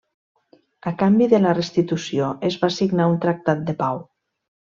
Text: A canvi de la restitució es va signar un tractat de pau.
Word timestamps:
A 0.91 0.93
canvi 1.01 1.27
de 1.33 1.39
la 1.43 1.51
restitució 1.57 2.31
es 2.51 2.57
va 2.63 2.71
signar 2.77 3.07
un 3.13 3.21
tractat 3.27 3.65
de 3.71 3.77
pau. 3.85 4.01